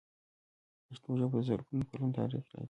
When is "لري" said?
2.51-2.59